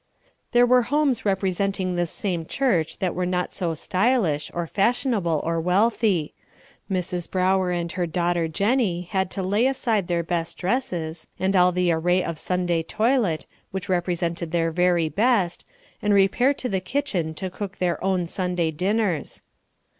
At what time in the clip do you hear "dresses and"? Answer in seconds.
10.57-11.55